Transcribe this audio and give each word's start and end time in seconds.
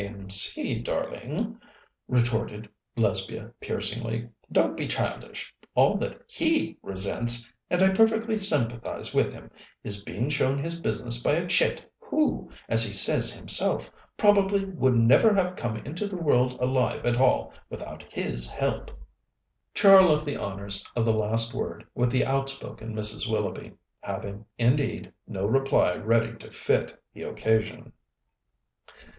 A.M.C., 0.01 0.79
darling," 0.79 1.61
retorted 2.07 2.67
Lesbia 2.97 3.51
piercingly. 3.59 4.29
"Don't 4.51 4.75
be 4.75 4.87
childish! 4.87 5.53
All 5.75 5.95
that 5.99 6.19
he 6.27 6.75
resents 6.81 7.53
and 7.69 7.83
I 7.83 7.93
perfectly 7.93 8.39
sympathize 8.39 9.13
with 9.13 9.31
him 9.31 9.51
is 9.83 10.01
being 10.01 10.31
shown 10.31 10.57
his 10.57 10.79
business 10.79 11.21
by 11.21 11.33
a 11.33 11.45
chit 11.45 11.85
who, 11.99 12.49
as 12.67 12.83
he 12.83 12.91
says 12.91 13.31
himself, 13.31 13.91
probably 14.17 14.65
would 14.65 14.95
never 14.95 15.35
have 15.35 15.55
come 15.55 15.75
into 15.77 16.07
the 16.07 16.19
world 16.23 16.53
alive 16.59 17.05
at 17.05 17.17
all 17.17 17.53
without 17.69 18.03
his 18.11 18.49
help." 18.49 18.89
Char 19.75 20.01
left 20.01 20.25
the 20.25 20.35
honours 20.37 20.83
of 20.95 21.05
the 21.05 21.13
last 21.15 21.53
word 21.53 21.85
with 21.93 22.09
the 22.09 22.25
outspoken 22.25 22.95
Mrs. 22.95 23.29
Willoughby, 23.29 23.73
having, 24.01 24.45
indeed, 24.57 25.13
no 25.27 25.45
reply 25.45 25.93
ready 25.93 26.35
to 26.39 26.49
fit 26.49 26.99
the 27.13 27.21
occasion. 27.21 27.93